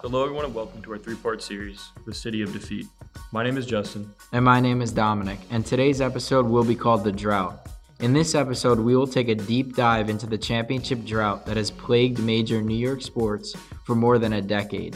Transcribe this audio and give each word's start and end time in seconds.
Hello, 0.00 0.22
everyone, 0.22 0.44
and 0.44 0.54
welcome 0.54 0.80
to 0.82 0.92
our 0.92 0.98
three 0.98 1.16
part 1.16 1.42
series, 1.42 1.90
The 2.06 2.14
City 2.14 2.40
of 2.42 2.52
Defeat. 2.52 2.86
My 3.32 3.42
name 3.42 3.56
is 3.56 3.66
Justin. 3.66 4.08
And 4.32 4.44
my 4.44 4.60
name 4.60 4.80
is 4.80 4.92
Domenick, 4.92 5.40
and 5.50 5.66
today's 5.66 6.00
episode 6.00 6.46
will 6.46 6.62
be 6.62 6.76
called 6.76 7.02
The 7.02 7.10
Drought. 7.10 7.68
In 7.98 8.12
this 8.12 8.36
episode, 8.36 8.78
we 8.78 8.94
will 8.94 9.08
take 9.08 9.26
a 9.26 9.34
deep 9.34 9.74
dive 9.74 10.08
into 10.08 10.26
the 10.26 10.38
championship 10.38 11.04
drought 11.04 11.46
that 11.46 11.56
has 11.56 11.72
plagued 11.72 12.20
major 12.20 12.62
New 12.62 12.76
York 12.76 13.02
sports 13.02 13.56
for 13.84 13.96
more 13.96 14.20
than 14.20 14.34
a 14.34 14.40
decade. 14.40 14.94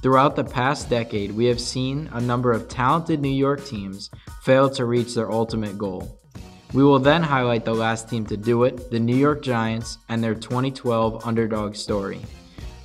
Throughout 0.00 0.34
the 0.34 0.44
past 0.44 0.88
decade, 0.88 1.32
we 1.32 1.44
have 1.44 1.60
seen 1.60 2.08
a 2.14 2.20
number 2.20 2.50
of 2.50 2.68
talented 2.68 3.20
New 3.20 3.28
York 3.28 3.66
teams 3.66 4.08
fail 4.44 4.70
to 4.70 4.86
reach 4.86 5.14
their 5.14 5.30
ultimate 5.30 5.76
goal. 5.76 6.18
We 6.72 6.82
will 6.82 6.98
then 6.98 7.22
highlight 7.22 7.66
the 7.66 7.74
last 7.74 8.08
team 8.08 8.24
to 8.26 8.36
do 8.38 8.64
it, 8.64 8.90
the 8.90 8.98
New 8.98 9.16
York 9.16 9.42
Giants, 9.42 9.98
and 10.08 10.24
their 10.24 10.34
2012 10.34 11.26
underdog 11.26 11.76
story. 11.76 12.22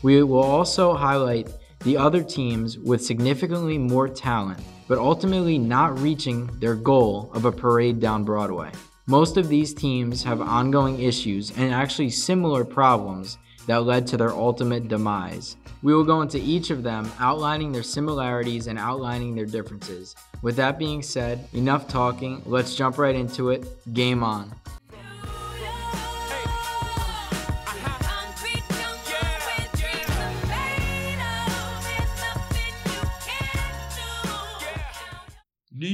We 0.03 0.21
will 0.21 0.43
also 0.43 0.93
highlight 0.93 1.49
the 1.85 1.95
other 1.95 2.21
teams 2.21 2.77
with 2.77 3.03
significantly 3.03 3.77
more 3.77 4.09
talent, 4.09 4.59
but 4.89 4.97
ultimately 4.97 5.57
not 5.57 5.97
reaching 5.97 6.47
their 6.59 6.75
goal 6.75 7.31
of 7.33 7.45
a 7.45 7.51
parade 7.53 8.01
down 8.01 8.25
Broadway. 8.25 8.71
Most 9.07 9.37
of 9.37 9.47
these 9.47 9.73
teams 9.73 10.21
have 10.23 10.41
ongoing 10.41 11.01
issues 11.01 11.51
and 11.57 11.73
actually 11.73 12.09
similar 12.09 12.65
problems 12.65 13.37
that 13.65 13.85
led 13.85 14.05
to 14.07 14.17
their 14.17 14.33
ultimate 14.33 14.89
demise. 14.89 15.55
We 15.81 15.93
will 15.93 16.03
go 16.03 16.21
into 16.21 16.37
each 16.37 16.69
of 16.69 16.83
them, 16.83 17.09
outlining 17.19 17.71
their 17.71 17.83
similarities 17.83 18.67
and 18.67 18.77
outlining 18.77 19.35
their 19.35 19.45
differences. 19.45 20.15
With 20.41 20.57
that 20.57 20.77
being 20.77 21.01
said, 21.01 21.47
enough 21.53 21.87
talking, 21.87 22.41
let's 22.45 22.75
jump 22.75 22.97
right 22.97 23.15
into 23.15 23.51
it. 23.51 23.93
Game 23.93 24.21
on. 24.21 24.53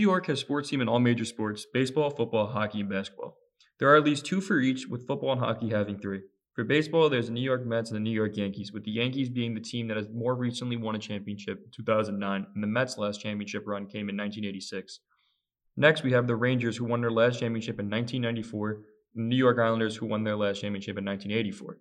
York 0.09 0.27
has 0.27 0.39
sports 0.39 0.69
teams 0.69 0.81
in 0.81 0.89
all 0.89 0.99
major 0.99 1.25
sports 1.25 1.65
baseball, 1.73 2.09
football, 2.09 2.47
hockey, 2.47 2.81
and 2.81 2.89
basketball. 2.89 3.37
There 3.79 3.89
are 3.89 3.95
at 3.95 4.03
least 4.03 4.25
two 4.25 4.41
for 4.41 4.59
each, 4.59 4.87
with 4.87 5.07
football 5.07 5.31
and 5.31 5.41
hockey 5.41 5.69
having 5.69 5.97
three. 5.97 6.21
For 6.53 6.65
baseball, 6.65 7.09
there's 7.09 7.27
the 7.27 7.33
New 7.33 7.41
York 7.41 7.65
Mets 7.65 7.89
and 7.89 7.95
the 7.95 8.01
New 8.01 8.11
York 8.11 8.35
Yankees, 8.35 8.73
with 8.73 8.83
the 8.83 8.91
Yankees 8.91 9.29
being 9.29 9.53
the 9.53 9.61
team 9.61 9.87
that 9.87 9.95
has 9.95 10.09
more 10.13 10.35
recently 10.35 10.75
won 10.75 10.95
a 10.95 10.99
championship 10.99 11.61
in 11.63 11.71
2009, 11.71 12.47
and 12.53 12.63
the 12.63 12.67
Mets' 12.67 12.97
last 12.97 13.21
championship 13.21 13.63
run 13.65 13.85
came 13.85 14.09
in 14.09 14.17
1986. 14.17 14.99
Next, 15.77 16.03
we 16.03 16.11
have 16.11 16.27
the 16.27 16.35
Rangers, 16.35 16.75
who 16.75 16.83
won 16.83 16.99
their 16.99 17.11
last 17.11 17.39
championship 17.39 17.79
in 17.79 17.89
1994, 17.89 18.71
and 18.71 18.83
the 19.15 19.29
New 19.29 19.37
York 19.37 19.57
Islanders, 19.59 19.95
who 19.95 20.07
won 20.07 20.25
their 20.25 20.35
last 20.35 20.59
championship 20.59 20.97
in 20.97 21.05
1984. 21.05 21.77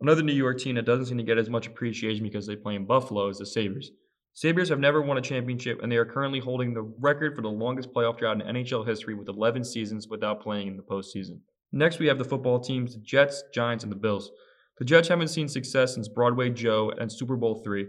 Another 0.00 0.22
New 0.22 0.32
York 0.32 0.58
team 0.58 0.76
that 0.76 0.86
doesn't 0.86 1.06
seem 1.06 1.18
to 1.18 1.22
get 1.22 1.36
as 1.36 1.50
much 1.50 1.66
appreciation 1.66 2.22
because 2.22 2.46
they 2.46 2.56
play 2.56 2.74
in 2.74 2.86
Buffalo 2.86 3.28
is 3.28 3.38
the 3.38 3.46
Sabres. 3.46 3.90
Sabres 4.36 4.68
have 4.68 4.78
never 4.78 5.00
won 5.00 5.16
a 5.16 5.22
championship, 5.22 5.80
and 5.82 5.90
they 5.90 5.96
are 5.96 6.04
currently 6.04 6.40
holding 6.40 6.74
the 6.74 6.82
record 7.00 7.34
for 7.34 7.40
the 7.40 7.48
longest 7.48 7.90
playoff 7.94 8.18
drought 8.18 8.38
in 8.38 8.46
NHL 8.46 8.86
history 8.86 9.14
with 9.14 9.30
11 9.30 9.64
seasons 9.64 10.08
without 10.08 10.42
playing 10.42 10.68
in 10.68 10.76
the 10.76 10.82
postseason. 10.82 11.40
Next, 11.72 11.98
we 11.98 12.06
have 12.08 12.18
the 12.18 12.24
football 12.24 12.60
teams, 12.60 12.92
the 12.92 13.00
Jets, 13.00 13.44
Giants, 13.54 13.82
and 13.82 13.90
the 13.90 13.96
Bills. 13.96 14.30
The 14.76 14.84
Jets 14.84 15.08
haven't 15.08 15.28
seen 15.28 15.48
success 15.48 15.94
since 15.94 16.06
Broadway 16.06 16.50
Joe 16.50 16.92
and 17.00 17.10
Super 17.10 17.34
Bowl 17.34 17.64
III. 17.66 17.86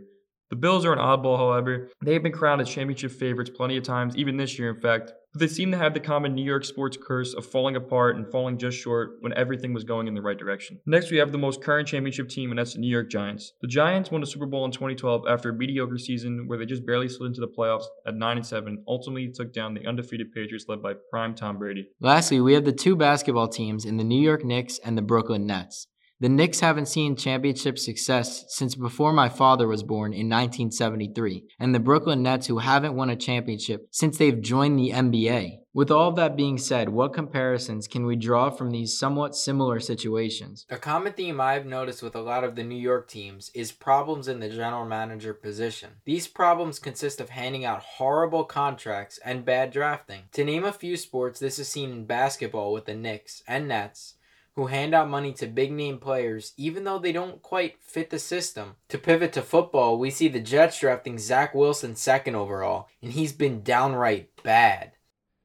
The 0.49 0.55
Bills 0.55 0.85
are 0.85 0.93
an 0.93 0.99
oddball, 0.99 1.37
however. 1.37 1.89
They 2.01 2.13
have 2.13 2.23
been 2.23 2.31
crowned 2.31 2.61
as 2.61 2.69
championship 2.69 3.11
favorites 3.11 3.51
plenty 3.53 3.75
of 3.75 3.83
times, 3.83 4.15
even 4.15 4.37
this 4.37 4.57
year, 4.57 4.69
in 4.69 4.79
fact. 4.79 5.11
They 5.37 5.47
seem 5.47 5.71
to 5.71 5.77
have 5.77 5.93
the 5.93 5.99
common 5.99 6.33
New 6.33 6.43
York 6.43 6.65
sports 6.65 6.97
curse 6.99 7.33
of 7.35 7.45
falling 7.45 7.75
apart 7.75 8.15
and 8.15 8.27
falling 8.31 8.57
just 8.57 8.77
short 8.77 9.17
when 9.19 9.33
everything 9.33 9.71
was 9.71 9.83
going 9.83 10.07
in 10.07 10.15
the 10.15 10.21
right 10.21 10.37
direction. 10.37 10.79
Next, 10.85 11.11
we 11.11 11.17
have 11.17 11.31
the 11.31 11.37
most 11.37 11.61
current 11.61 11.87
championship 11.87 12.27
team, 12.29 12.49
and 12.49 12.57
that's 12.57 12.73
the 12.73 12.79
New 12.79 12.89
York 12.89 13.11
Giants. 13.11 13.53
The 13.61 13.67
Giants 13.67 14.09
won 14.09 14.21
the 14.21 14.27
Super 14.27 14.47
Bowl 14.47 14.65
in 14.65 14.71
2012 14.71 15.25
after 15.29 15.49
a 15.49 15.53
mediocre 15.53 15.99
season 15.99 16.47
where 16.47 16.57
they 16.57 16.65
just 16.65 16.85
barely 16.85 17.07
slid 17.07 17.27
into 17.27 17.41
the 17.41 17.47
playoffs 17.47 17.85
at 18.07 18.15
9 18.15 18.37
and 18.37 18.45
7, 18.45 18.83
ultimately 18.87 19.31
took 19.31 19.53
down 19.53 19.73
the 19.73 19.85
undefeated 19.85 20.31
Patriots 20.33 20.65
led 20.67 20.81
by 20.81 20.93
prime 21.11 21.35
Tom 21.35 21.59
Brady. 21.59 21.89
Lastly, 21.99 22.41
we 22.41 22.53
have 22.53 22.65
the 22.65 22.71
two 22.71 22.95
basketball 22.95 23.47
teams 23.47 23.85
in 23.85 23.97
the 23.97 24.03
New 24.03 24.21
York 24.21 24.43
Knicks 24.43 24.79
and 24.79 24.97
the 24.97 25.03
Brooklyn 25.03 25.45
Nets. 25.45 25.87
The 26.19 26.29
Knicks 26.29 26.61
haven't 26.61 26.87
seen 26.87 27.15
championship 27.15 27.77
success 27.77 28.45
since 28.47 28.73
before 28.73 29.13
my 29.13 29.29
father 29.29 29.67
was 29.67 29.83
born 29.83 30.13
in 30.13 30.27
1973, 30.27 31.43
and 31.59 31.75
the 31.75 31.79
Brooklyn 31.79 32.23
Nets, 32.23 32.47
who 32.47 32.57
haven't 32.57 32.95
won 32.95 33.11
a 33.11 33.15
championship 33.15 33.87
since 33.91 34.17
they've 34.17 34.41
joined 34.41 34.79
the 34.79 34.89
NBA. 34.89 35.59
With 35.75 35.91
all 35.91 36.09
of 36.09 36.15
that 36.15 36.35
being 36.35 36.57
said, 36.57 36.89
what 36.89 37.13
comparisons 37.13 37.87
can 37.87 38.07
we 38.07 38.15
draw 38.15 38.49
from 38.49 38.71
these 38.71 38.97
somewhat 38.97 39.35
similar 39.35 39.79
situations? 39.79 40.65
A 40.71 40.77
common 40.77 41.13
theme 41.13 41.39
I've 41.39 41.67
noticed 41.67 42.01
with 42.01 42.15
a 42.15 42.21
lot 42.21 42.43
of 42.43 42.55
the 42.55 42.63
New 42.63 42.73
York 42.73 43.07
teams 43.07 43.51
is 43.53 43.71
problems 43.71 44.27
in 44.27 44.39
the 44.39 44.49
general 44.49 44.85
manager 44.87 45.35
position. 45.35 45.97
These 46.03 46.27
problems 46.27 46.79
consist 46.79 47.21
of 47.21 47.29
handing 47.29 47.63
out 47.63 47.83
horrible 47.83 48.43
contracts 48.43 49.19
and 49.23 49.45
bad 49.45 49.69
drafting. 49.69 50.23
To 50.31 50.43
name 50.43 50.63
a 50.63 50.73
few 50.73 50.97
sports, 50.97 51.39
this 51.39 51.59
is 51.59 51.67
seen 51.67 51.91
in 51.91 52.05
basketball 52.05 52.73
with 52.73 52.85
the 52.85 52.95
Knicks 52.95 53.43
and 53.47 53.67
Nets, 53.67 54.15
who 54.57 54.65
hand 54.65 54.95
out 54.95 55.07
money 55.07 55.31
to 55.31 55.45
big 55.45 55.71
name 55.71 55.99
players 55.99 56.53
even 56.57 56.83
though 56.83 56.97
they 56.97 57.11
don't 57.11 57.43
quite 57.43 57.79
fit 57.79 58.09
the 58.09 58.17
system. 58.17 58.75
To 58.89 58.97
pivot 58.97 59.31
to 59.33 59.43
football, 59.43 59.99
we 59.99 60.09
see 60.09 60.27
the 60.27 60.39
Jets 60.39 60.79
drafting 60.79 61.19
Zach 61.19 61.53
Wilson 61.53 61.95
second 61.95 62.35
overall, 62.35 62.89
and 63.01 63.13
he's 63.13 63.31
been 63.31 63.61
downright 63.61 64.31
bad. 64.43 64.93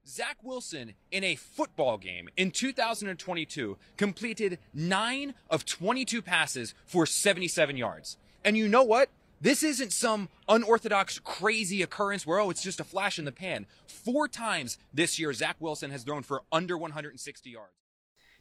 Zach 0.06 0.38
Wilson 0.42 0.94
in 1.10 1.22
a 1.24 1.36
football 1.36 1.98
game 1.98 2.30
in 2.38 2.50
2022 2.50 3.76
completed 3.98 4.58
9 4.72 5.34
of 5.50 5.66
22 5.66 6.22
passes 6.22 6.74
for 6.86 7.04
77 7.04 7.76
yards. 7.76 8.16
And 8.42 8.56
you 8.56 8.66
know 8.66 8.82
what? 8.82 9.10
This 9.42 9.62
isn't 9.62 9.92
some 9.92 10.30
unorthodox, 10.48 11.18
crazy 11.18 11.82
occurrence 11.82 12.26
where, 12.26 12.40
oh, 12.40 12.48
it's 12.48 12.62
just 12.62 12.80
a 12.80 12.84
flash 12.84 13.18
in 13.18 13.26
the 13.26 13.32
pan. 13.32 13.66
Four 13.86 14.26
times 14.26 14.78
this 14.94 15.18
year, 15.18 15.34
Zach 15.34 15.56
Wilson 15.60 15.90
has 15.90 16.02
thrown 16.02 16.22
for 16.22 16.42
under 16.50 16.78
160 16.78 17.50
yards. 17.50 17.81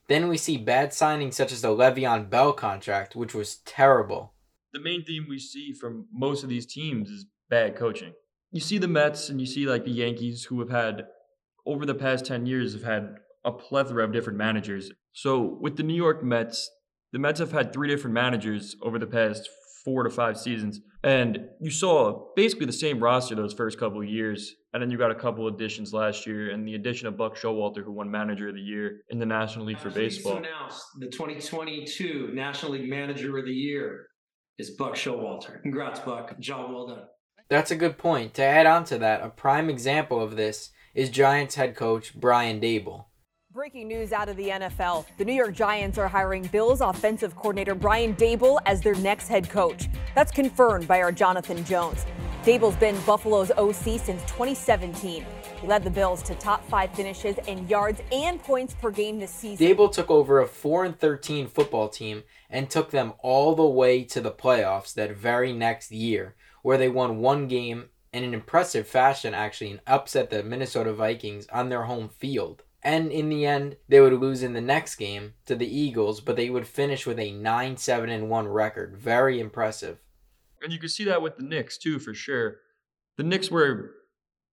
Then 0.07 0.27
we 0.27 0.37
see 0.37 0.57
bad 0.57 0.89
signings 0.89 1.35
such 1.35 1.51
as 1.51 1.61
the 1.61 1.69
Le'Veon 1.69 2.29
Bell 2.29 2.53
contract, 2.53 3.15
which 3.15 3.33
was 3.33 3.57
terrible. 3.57 4.33
The 4.73 4.79
main 4.79 5.03
theme 5.03 5.25
we 5.29 5.39
see 5.39 5.73
from 5.73 6.07
most 6.11 6.43
of 6.43 6.49
these 6.49 6.65
teams 6.65 7.09
is 7.09 7.25
bad 7.49 7.75
coaching. 7.75 8.13
You 8.51 8.59
see 8.59 8.77
the 8.77 8.87
Mets 8.87 9.29
and 9.29 9.39
you 9.39 9.47
see 9.47 9.65
like 9.65 9.85
the 9.85 9.91
Yankees 9.91 10.45
who 10.45 10.59
have 10.59 10.69
had 10.69 11.05
over 11.65 11.85
the 11.85 11.95
past 11.95 12.25
10 12.25 12.45
years 12.45 12.73
have 12.73 12.83
had 12.83 13.15
a 13.43 13.51
plethora 13.51 14.03
of 14.03 14.11
different 14.13 14.37
managers. 14.37 14.91
So 15.13 15.41
with 15.61 15.77
the 15.77 15.83
New 15.83 15.95
York 15.95 16.23
Mets, 16.23 16.69
the 17.11 17.19
Mets 17.19 17.39
have 17.39 17.51
had 17.51 17.73
three 17.73 17.87
different 17.87 18.13
managers 18.13 18.75
over 18.81 18.97
the 18.97 19.07
past 19.07 19.49
four 19.83 20.03
to 20.03 20.09
five 20.09 20.37
seasons. 20.37 20.81
And 21.03 21.47
you 21.59 21.71
saw 21.71 22.27
basically 22.35 22.67
the 22.67 22.73
same 22.73 22.99
roster 22.99 23.35
those 23.35 23.53
first 23.53 23.79
couple 23.79 24.01
of 24.01 24.07
years. 24.07 24.55
And 24.73 24.81
then 24.81 24.89
you 24.91 24.97
got 24.97 25.11
a 25.11 25.15
couple 25.15 25.47
additions 25.47 25.93
last 25.93 26.25
year, 26.25 26.51
and 26.51 26.65
the 26.65 26.75
addition 26.75 27.07
of 27.07 27.17
Buck 27.17 27.35
Showalter, 27.35 27.83
who 27.83 27.91
won 27.91 28.09
Manager 28.09 28.49
of 28.49 28.55
the 28.55 28.61
Year 28.61 29.01
in 29.09 29.19
the 29.19 29.25
National 29.25 29.65
League 29.65 29.79
for 29.79 29.89
Baseball. 29.89 30.37
announced 30.37 30.85
the 30.99 31.07
2022 31.07 32.29
National 32.33 32.73
League 32.73 32.89
Manager 32.89 33.37
of 33.37 33.45
the 33.45 33.51
Year 33.51 34.07
is 34.57 34.71
Buck 34.71 34.95
Showalter. 34.95 35.61
Congrats, 35.61 35.99
Buck. 35.99 36.39
Job 36.39 36.71
well 36.71 36.87
done. 36.87 37.03
That's 37.49 37.71
a 37.71 37.75
good 37.75 37.97
point. 37.97 38.33
To 38.35 38.43
add 38.43 38.65
on 38.65 38.85
to 38.85 38.97
that, 38.99 39.21
a 39.21 39.29
prime 39.29 39.69
example 39.69 40.21
of 40.21 40.37
this 40.37 40.71
is 40.93 41.09
Giants 41.09 41.55
head 41.55 41.75
coach 41.75 42.15
Brian 42.15 42.61
Daboll. 42.61 43.05
Breaking 43.53 43.89
news 43.89 44.13
out 44.13 44.29
of 44.29 44.37
the 44.37 44.47
NFL. 44.47 45.05
The 45.17 45.25
New 45.25 45.33
York 45.33 45.53
Giants 45.53 45.97
are 45.97 46.07
hiring 46.07 46.43
Bills 46.43 46.79
offensive 46.79 47.35
coordinator 47.35 47.75
Brian 47.75 48.15
Daboll 48.15 48.61
as 48.65 48.79
their 48.79 48.95
next 48.95 49.27
head 49.27 49.49
coach. 49.49 49.89
That's 50.15 50.31
confirmed 50.31 50.87
by 50.87 51.01
our 51.01 51.11
Jonathan 51.11 51.65
Jones. 51.65 52.05
Daboll's 52.43 52.77
been 52.77 52.97
Buffalo's 53.01 53.51
OC 53.51 53.99
since 53.99 54.21
2017. 54.21 55.25
He 55.59 55.67
led 55.67 55.83
the 55.83 55.89
Bills 55.89 56.23
to 56.23 56.35
top 56.35 56.65
five 56.69 56.93
finishes 56.95 57.35
in 57.45 57.67
yards 57.67 57.99
and 58.13 58.41
points 58.41 58.73
per 58.73 58.89
game 58.89 59.19
this 59.19 59.31
season. 59.31 59.67
Daboll 59.67 59.91
took 59.91 60.09
over 60.09 60.39
a 60.39 60.47
4 60.47 60.85
and 60.85 60.97
13 60.97 61.47
football 61.47 61.89
team 61.89 62.23
and 62.49 62.69
took 62.69 62.91
them 62.91 63.11
all 63.19 63.53
the 63.53 63.65
way 63.65 64.05
to 64.05 64.21
the 64.21 64.31
playoffs 64.31 64.93
that 64.93 65.17
very 65.17 65.51
next 65.51 65.91
year, 65.91 66.35
where 66.61 66.77
they 66.77 66.87
won 66.87 67.17
one 67.17 67.49
game 67.49 67.89
in 68.13 68.23
an 68.23 68.33
impressive 68.33 68.87
fashion, 68.87 69.33
actually, 69.33 69.71
and 69.71 69.81
upset 69.85 70.29
the 70.29 70.41
Minnesota 70.41 70.93
Vikings 70.93 71.47
on 71.51 71.67
their 71.67 71.83
home 71.83 72.07
field. 72.07 72.63
And 72.83 73.11
in 73.11 73.29
the 73.29 73.45
end, 73.45 73.77
they 73.87 73.99
would 74.01 74.13
lose 74.13 74.41
in 74.41 74.53
the 74.53 74.61
next 74.61 74.95
game 74.95 75.33
to 75.45 75.55
the 75.55 75.67
Eagles, 75.67 76.19
but 76.19 76.35
they 76.35 76.49
would 76.49 76.67
finish 76.67 77.05
with 77.05 77.19
a 77.19 77.31
9 77.31 77.77
7 77.77 78.09
and 78.09 78.29
1 78.29 78.47
record. 78.47 78.97
Very 78.97 79.39
impressive. 79.39 79.99
And 80.63 80.73
you 80.73 80.79
can 80.79 80.89
see 80.89 81.03
that 81.05 81.21
with 81.21 81.37
the 81.37 81.43
Knicks 81.43 81.77
too, 81.77 81.99
for 81.99 82.13
sure. 82.13 82.57
The 83.17 83.23
Knicks 83.23 83.51
were 83.51 83.91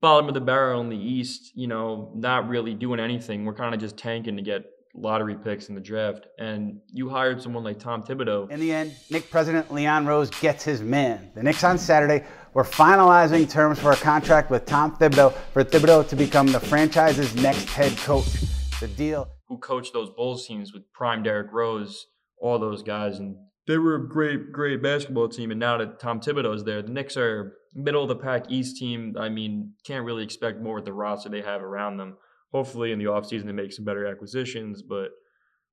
bottom 0.00 0.28
of 0.28 0.34
the 0.34 0.40
barrel 0.40 0.80
in 0.80 0.90
the 0.90 0.96
East, 0.96 1.52
you 1.54 1.66
know, 1.66 2.12
not 2.14 2.48
really 2.48 2.74
doing 2.74 3.00
anything. 3.00 3.44
We're 3.44 3.54
kind 3.54 3.74
of 3.74 3.80
just 3.80 3.96
tanking 3.96 4.36
to 4.36 4.42
get 4.42 4.64
lottery 5.00 5.36
picks 5.36 5.68
in 5.68 5.74
the 5.74 5.80
draft. 5.80 6.26
And 6.38 6.80
you 6.92 7.08
hired 7.08 7.42
someone 7.42 7.64
like 7.64 7.78
Tom 7.78 8.02
Thibodeau. 8.02 8.50
In 8.50 8.60
the 8.60 8.72
end, 8.72 8.94
Knick 9.10 9.30
president 9.30 9.72
Leon 9.72 10.06
Rose 10.06 10.30
gets 10.30 10.64
his 10.64 10.80
man. 10.80 11.30
The 11.34 11.42
Knicks 11.42 11.64
on 11.64 11.78
Saturday 11.78 12.24
were 12.54 12.64
finalizing 12.64 13.48
terms 13.48 13.78
for 13.78 13.92
a 13.92 13.96
contract 13.96 14.50
with 14.50 14.66
Tom 14.66 14.96
Thibodeau 14.96 15.32
for 15.52 15.64
Thibodeau 15.64 16.08
to 16.08 16.16
become 16.16 16.46
the 16.46 16.60
franchise's 16.60 17.34
next 17.36 17.68
head 17.68 17.96
coach. 17.98 18.26
The 18.80 18.88
deal. 18.88 19.28
Who 19.48 19.58
coached 19.58 19.92
those 19.92 20.10
Bulls 20.10 20.46
teams 20.46 20.72
with 20.72 20.92
prime 20.92 21.22
Derrick 21.22 21.52
Rose, 21.52 22.06
all 22.40 22.58
those 22.58 22.82
guys. 22.82 23.18
And 23.18 23.36
they 23.66 23.78
were 23.78 23.96
a 23.96 24.08
great, 24.08 24.52
great 24.52 24.82
basketball 24.82 25.28
team, 25.28 25.50
and 25.50 25.60
now 25.60 25.78
that 25.78 26.00
Tom 26.00 26.20
Thibodeau 26.20 26.54
is 26.54 26.64
there, 26.64 26.82
the 26.82 26.90
Knicks 26.90 27.16
are 27.16 27.54
middle 27.74 28.02
of 28.02 28.08
the 28.08 28.16
pack 28.16 28.46
East 28.48 28.76
team. 28.78 29.14
I 29.18 29.28
mean, 29.28 29.74
can't 29.84 30.04
really 30.04 30.24
expect 30.24 30.60
more 30.60 30.76
with 30.76 30.84
the 30.84 30.92
roster 30.92 31.28
they 31.28 31.42
have 31.42 31.62
around 31.62 31.98
them. 31.98 32.16
Hopefully, 32.52 32.92
in 32.92 32.98
the 32.98 33.06
offseason, 33.06 33.44
they 33.44 33.52
make 33.52 33.72
some 33.72 33.84
better 33.84 34.06
acquisitions, 34.06 34.82
but 34.82 35.10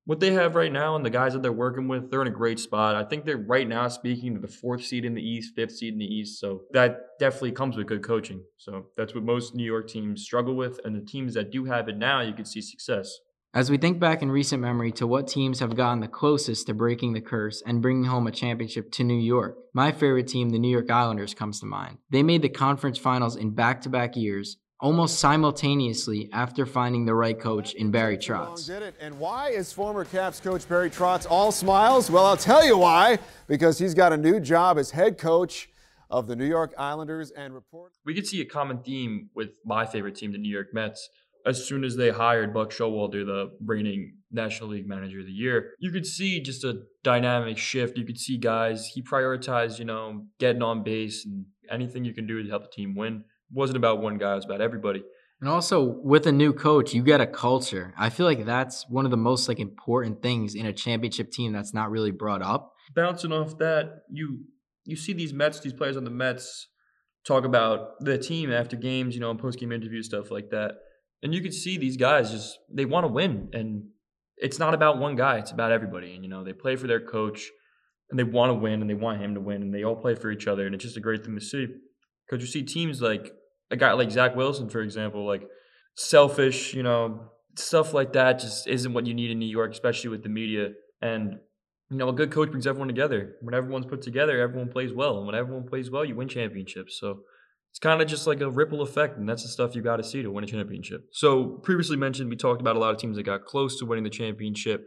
what 0.06 0.20
they 0.20 0.32
have 0.32 0.54
right 0.54 0.72
now 0.72 0.94
and 0.94 1.04
the 1.04 1.10
guys 1.10 1.32
that 1.32 1.42
they're 1.42 1.52
working 1.52 1.88
with, 1.88 2.10
they're 2.10 2.22
in 2.22 2.28
a 2.28 2.30
great 2.30 2.60
spot. 2.60 2.94
I 2.94 3.02
think 3.02 3.24
they're 3.24 3.36
right 3.36 3.66
now 3.66 3.88
speaking 3.88 4.34
to 4.34 4.40
the 4.40 4.46
fourth 4.46 4.84
seed 4.84 5.04
in 5.04 5.14
the 5.14 5.22
East, 5.22 5.54
fifth 5.56 5.72
seed 5.72 5.94
in 5.94 5.98
the 5.98 6.06
East. 6.06 6.38
So 6.40 6.62
that 6.72 7.18
definitely 7.18 7.52
comes 7.52 7.76
with 7.76 7.88
good 7.88 8.04
coaching. 8.04 8.44
So 8.56 8.86
that's 8.96 9.16
what 9.16 9.24
most 9.24 9.56
New 9.56 9.64
York 9.64 9.88
teams 9.88 10.22
struggle 10.22 10.54
with. 10.54 10.78
And 10.84 10.94
the 10.94 11.04
teams 11.04 11.34
that 11.34 11.50
do 11.50 11.64
have 11.64 11.88
it 11.88 11.96
now, 11.96 12.20
you 12.20 12.34
can 12.34 12.44
see 12.44 12.60
success. 12.60 13.18
As 13.52 13.68
we 13.68 13.78
think 13.78 13.98
back 13.98 14.22
in 14.22 14.30
recent 14.30 14.62
memory 14.62 14.92
to 14.92 15.08
what 15.08 15.26
teams 15.26 15.58
have 15.58 15.74
gotten 15.74 16.00
the 16.00 16.08
closest 16.08 16.66
to 16.66 16.74
breaking 16.74 17.14
the 17.14 17.20
curse 17.20 17.62
and 17.66 17.82
bringing 17.82 18.04
home 18.04 18.28
a 18.28 18.30
championship 18.30 18.92
to 18.92 19.02
New 19.02 19.18
York, 19.18 19.56
my 19.72 19.90
favorite 19.90 20.28
team, 20.28 20.50
the 20.50 20.58
New 20.58 20.68
York 20.68 20.90
Islanders, 20.90 21.34
comes 21.34 21.58
to 21.60 21.66
mind. 21.66 21.98
They 22.10 22.22
made 22.22 22.42
the 22.42 22.48
conference 22.48 22.98
finals 22.98 23.34
in 23.34 23.52
back 23.52 23.80
to 23.80 23.88
back 23.88 24.14
years, 24.14 24.58
almost 24.80 25.18
simultaneously 25.18 26.28
after 26.32 26.66
finding 26.66 27.04
the 27.04 27.14
right 27.14 27.38
coach 27.38 27.74
in 27.74 27.90
Barry 27.90 28.18
Trotz. 28.18 28.66
Did 28.66 28.82
it. 28.82 28.94
And 29.00 29.18
why 29.18 29.50
is 29.50 29.72
former 29.72 30.04
Caps 30.04 30.40
coach 30.40 30.68
Barry 30.68 30.90
Trotz 30.90 31.26
all 31.28 31.50
smiles? 31.50 32.10
Well, 32.10 32.26
I'll 32.26 32.36
tell 32.36 32.64
you 32.64 32.76
why. 32.76 33.18
Because 33.46 33.78
he's 33.78 33.94
got 33.94 34.12
a 34.12 34.16
new 34.16 34.40
job 34.40 34.78
as 34.78 34.90
head 34.90 35.18
coach 35.18 35.68
of 36.10 36.26
the 36.26 36.36
New 36.36 36.46
York 36.46 36.74
Islanders 36.78 37.30
and 37.30 37.54
report. 37.54 37.92
We 38.04 38.14
could 38.14 38.26
see 38.26 38.40
a 38.40 38.44
common 38.44 38.78
theme 38.82 39.30
with 39.34 39.50
my 39.64 39.86
favorite 39.86 40.14
team, 40.14 40.32
the 40.32 40.38
New 40.38 40.52
York 40.52 40.68
Mets. 40.72 41.08
As 41.44 41.66
soon 41.66 41.84
as 41.84 41.96
they 41.96 42.10
hired 42.10 42.52
Buck 42.52 42.70
Showalter, 42.70 43.24
the 43.24 43.52
reigning 43.64 44.16
National 44.32 44.70
League 44.70 44.88
Manager 44.88 45.20
of 45.20 45.26
the 45.26 45.32
Year, 45.32 45.74
you 45.78 45.92
could 45.92 46.04
see 46.04 46.40
just 46.40 46.64
a 46.64 46.82
dynamic 47.04 47.56
shift. 47.56 47.96
You 47.96 48.04
could 48.04 48.18
see 48.18 48.36
guys 48.36 48.88
he 48.88 49.02
prioritized, 49.02 49.78
you 49.78 49.84
know, 49.84 50.26
getting 50.40 50.62
on 50.62 50.82
base 50.82 51.24
and 51.24 51.46
anything 51.70 52.04
you 52.04 52.12
can 52.12 52.26
do 52.26 52.42
to 52.42 52.48
help 52.48 52.64
the 52.64 52.68
team 52.70 52.96
win 52.96 53.24
wasn't 53.52 53.76
about 53.76 54.00
one 54.00 54.18
guy, 54.18 54.32
it 54.32 54.36
was 54.36 54.44
about 54.44 54.60
everybody. 54.60 55.02
And 55.40 55.50
also 55.50 55.82
with 56.02 56.26
a 56.26 56.32
new 56.32 56.52
coach, 56.52 56.94
you 56.94 57.02
get 57.02 57.20
a 57.20 57.26
culture. 57.26 57.92
I 57.98 58.08
feel 58.08 58.24
like 58.24 58.46
that's 58.46 58.88
one 58.88 59.04
of 59.04 59.10
the 59.10 59.18
most 59.18 59.48
like 59.48 59.60
important 59.60 60.22
things 60.22 60.54
in 60.54 60.64
a 60.64 60.72
championship 60.72 61.30
team 61.30 61.52
that's 61.52 61.74
not 61.74 61.90
really 61.90 62.10
brought 62.10 62.42
up. 62.42 62.72
Bouncing 62.94 63.32
off 63.32 63.58
that, 63.58 64.02
you 64.10 64.44
you 64.84 64.96
see 64.96 65.12
these 65.12 65.32
Mets, 65.32 65.60
these 65.60 65.72
players 65.72 65.96
on 65.96 66.04
the 66.04 66.10
Mets 66.10 66.68
talk 67.26 67.44
about 67.44 68.00
the 68.00 68.16
team 68.16 68.52
after 68.52 68.76
games, 68.76 69.14
you 69.14 69.20
know, 69.20 69.30
and 69.30 69.38
post 69.38 69.58
game 69.58 69.72
interviews, 69.72 70.06
stuff 70.06 70.30
like 70.30 70.50
that. 70.50 70.76
And 71.22 71.34
you 71.34 71.42
can 71.42 71.52
see 71.52 71.76
these 71.76 71.96
guys 71.96 72.30
just 72.30 72.58
they 72.72 72.84
want 72.84 73.04
to 73.04 73.08
win. 73.08 73.50
And 73.52 73.88
it's 74.36 74.58
not 74.58 74.74
about 74.74 74.98
one 74.98 75.16
guy, 75.16 75.38
it's 75.38 75.50
about 75.50 75.72
everybody. 75.72 76.14
And 76.14 76.24
you 76.24 76.30
know, 76.30 76.44
they 76.44 76.52
play 76.54 76.76
for 76.76 76.86
their 76.86 77.00
coach 77.00 77.50
and 78.10 78.18
they 78.18 78.24
want 78.24 78.50
to 78.50 78.54
win 78.54 78.80
and 78.80 78.88
they 78.88 78.94
want 78.94 79.20
him 79.20 79.34
to 79.34 79.40
win 79.40 79.60
and 79.60 79.74
they 79.74 79.84
all 79.84 79.96
play 79.96 80.14
for 80.14 80.30
each 80.30 80.46
other 80.46 80.64
and 80.64 80.74
it's 80.74 80.84
just 80.84 80.96
a 80.96 81.00
great 81.00 81.24
thing 81.24 81.34
to 81.34 81.44
see. 81.44 81.66
Because 82.28 82.42
you 82.42 82.48
see 82.48 82.62
teams 82.62 83.00
like 83.00 83.32
a 83.70 83.76
guy 83.76 83.92
like 83.92 84.10
Zach 84.10 84.36
Wilson, 84.36 84.68
for 84.68 84.80
example, 84.80 85.26
like 85.26 85.42
selfish, 85.94 86.74
you 86.74 86.82
know, 86.82 87.30
stuff 87.56 87.94
like 87.94 88.12
that 88.12 88.38
just 88.38 88.66
isn't 88.66 88.92
what 88.92 89.06
you 89.06 89.14
need 89.14 89.30
in 89.30 89.38
New 89.38 89.46
York, 89.48 89.72
especially 89.72 90.10
with 90.10 90.22
the 90.22 90.28
media. 90.28 90.70
And, 91.00 91.38
you 91.90 91.96
know, 91.96 92.08
a 92.08 92.12
good 92.12 92.30
coach 92.30 92.50
brings 92.50 92.66
everyone 92.66 92.88
together. 92.88 93.36
When 93.40 93.54
everyone's 93.54 93.86
put 93.86 94.02
together, 94.02 94.40
everyone 94.40 94.70
plays 94.70 94.92
well. 94.92 95.18
And 95.18 95.26
when 95.26 95.34
everyone 95.34 95.66
plays 95.66 95.90
well, 95.90 96.04
you 96.04 96.14
win 96.14 96.28
championships. 96.28 96.98
So 97.00 97.20
it's 97.70 97.78
kind 97.78 98.00
of 98.00 98.08
just 98.08 98.26
like 98.26 98.40
a 98.40 98.50
ripple 98.50 98.82
effect. 98.82 99.18
And 99.18 99.28
that's 99.28 99.42
the 99.42 99.48
stuff 99.48 99.74
you 99.74 99.82
got 99.82 99.96
to 99.96 100.04
see 100.04 100.22
to 100.22 100.30
win 100.30 100.44
a 100.44 100.46
championship. 100.46 101.08
So, 101.12 101.60
previously 101.62 101.96
mentioned, 101.96 102.30
we 102.30 102.36
talked 102.36 102.60
about 102.60 102.76
a 102.76 102.78
lot 102.78 102.94
of 102.94 102.98
teams 102.98 103.16
that 103.16 103.24
got 103.24 103.44
close 103.44 103.78
to 103.78 103.86
winning 103.86 104.04
the 104.04 104.10
championship. 104.10 104.86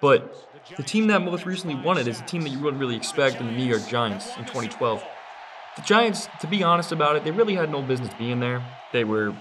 But 0.00 0.48
the 0.76 0.82
team 0.82 1.06
that 1.08 1.20
most 1.20 1.44
recently 1.44 1.74
won 1.74 1.98
it 1.98 2.08
is 2.08 2.20
a 2.20 2.24
team 2.24 2.40
that 2.42 2.48
you 2.48 2.58
wouldn't 2.58 2.80
really 2.80 2.96
expect 2.96 3.40
in 3.40 3.46
the 3.46 3.52
New 3.52 3.64
York 3.64 3.86
Giants 3.86 4.28
in 4.38 4.44
2012. 4.44 5.04
The 5.76 5.82
Giants, 5.82 6.28
to 6.40 6.46
be 6.46 6.62
honest 6.62 6.92
about 6.92 7.16
it, 7.16 7.24
they 7.24 7.30
really 7.30 7.54
had 7.54 7.70
no 7.70 7.80
business 7.80 8.12
being 8.18 8.40
there. 8.40 8.62
They 8.92 9.04
were 9.04 9.34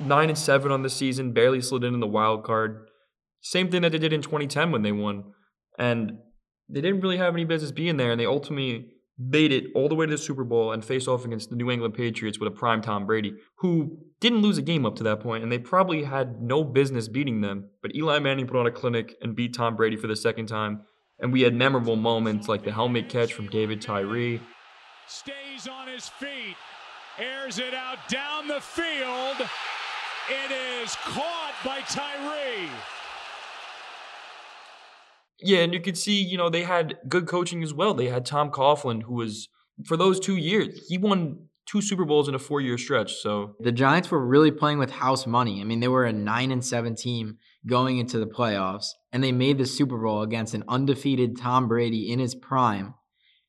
nine 0.00 0.30
and 0.30 0.38
seven 0.38 0.72
on 0.72 0.82
the 0.82 0.88
season, 0.88 1.32
barely 1.32 1.60
slid 1.60 1.84
in 1.84 1.92
in 1.92 2.00
the 2.00 2.06
wild 2.06 2.42
card. 2.44 2.88
Same 3.42 3.70
thing 3.70 3.82
that 3.82 3.92
they 3.92 3.98
did 3.98 4.12
in 4.12 4.22
2010 4.22 4.72
when 4.72 4.82
they 4.82 4.92
won, 4.92 5.24
and 5.78 6.18
they 6.70 6.80
didn't 6.80 7.02
really 7.02 7.18
have 7.18 7.34
any 7.34 7.44
business 7.44 7.70
being 7.70 7.98
there. 7.98 8.10
And 8.10 8.18
they 8.18 8.24
ultimately 8.24 8.86
made 9.18 9.52
it 9.52 9.64
all 9.74 9.90
the 9.90 9.94
way 9.94 10.06
to 10.06 10.12
the 10.12 10.18
Super 10.18 10.42
Bowl 10.42 10.72
and 10.72 10.82
faced 10.82 11.06
off 11.06 11.26
against 11.26 11.50
the 11.50 11.56
New 11.56 11.70
England 11.70 11.94
Patriots 11.94 12.40
with 12.40 12.48
a 12.48 12.56
prime 12.56 12.80
Tom 12.80 13.04
Brady, 13.04 13.34
who 13.58 13.98
didn't 14.20 14.40
lose 14.40 14.56
a 14.56 14.62
game 14.62 14.86
up 14.86 14.96
to 14.96 15.04
that 15.04 15.20
point, 15.20 15.42
and 15.42 15.52
they 15.52 15.58
probably 15.58 16.04
had 16.04 16.40
no 16.40 16.64
business 16.64 17.08
beating 17.08 17.42
them. 17.42 17.68
But 17.82 17.94
Eli 17.94 18.18
Manning 18.20 18.46
put 18.46 18.56
on 18.56 18.66
a 18.66 18.72
clinic 18.72 19.16
and 19.20 19.36
beat 19.36 19.54
Tom 19.54 19.76
Brady 19.76 19.96
for 19.96 20.06
the 20.06 20.16
second 20.16 20.46
time. 20.46 20.82
And 21.20 21.30
we 21.32 21.42
had 21.42 21.54
memorable 21.54 21.94
moments 21.94 22.48
like 22.48 22.64
the 22.64 22.72
helmet 22.72 23.08
catch 23.08 23.34
from 23.34 23.48
David 23.48 23.80
Tyree 23.82 24.40
stays 25.06 25.68
on 25.68 25.88
his 25.88 26.08
feet, 26.08 26.56
airs 27.18 27.58
it 27.58 27.74
out 27.74 27.98
down 28.08 28.48
the 28.48 28.60
field. 28.60 29.48
It 30.28 30.50
is 30.50 30.96
caught 30.96 31.54
by 31.64 31.80
Tyree. 31.80 32.68
Yeah, 35.40 35.58
and 35.58 35.74
you 35.74 35.80
could 35.80 35.98
see, 35.98 36.22
you 36.22 36.38
know, 36.38 36.48
they 36.48 36.62
had 36.62 36.96
good 37.08 37.26
coaching 37.26 37.62
as 37.62 37.74
well. 37.74 37.92
They 37.92 38.08
had 38.08 38.24
Tom 38.24 38.50
Coughlin, 38.50 39.02
who 39.02 39.14
was 39.14 39.48
for 39.84 39.96
those 39.96 40.20
two 40.20 40.36
years, 40.36 40.86
he 40.88 40.98
won 40.98 41.48
two 41.66 41.82
Super 41.82 42.04
Bowls 42.04 42.28
in 42.28 42.34
a 42.34 42.38
four 42.38 42.60
year 42.60 42.78
stretch. 42.78 43.14
So 43.14 43.56
the 43.60 43.72
Giants 43.72 44.10
were 44.10 44.24
really 44.24 44.50
playing 44.50 44.78
with 44.78 44.90
house 44.90 45.26
money. 45.26 45.60
I 45.60 45.64
mean, 45.64 45.80
they 45.80 45.88
were 45.88 46.04
a 46.04 46.12
nine 46.12 46.50
and 46.50 46.64
seven 46.64 46.94
team 46.94 47.38
going 47.66 47.98
into 47.98 48.18
the 48.18 48.26
playoffs, 48.26 48.88
and 49.12 49.22
they 49.22 49.32
made 49.32 49.58
the 49.58 49.66
Super 49.66 49.98
Bowl 49.98 50.22
against 50.22 50.54
an 50.54 50.64
undefeated 50.68 51.36
Tom 51.36 51.68
Brady 51.68 52.10
in 52.10 52.18
his 52.18 52.34
prime 52.34 52.94